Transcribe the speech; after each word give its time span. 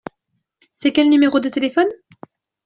C’est 0.73 0.93
quel 0.93 1.09
numéro 1.09 1.39
de 1.39 1.47
téléphone? 1.47 1.85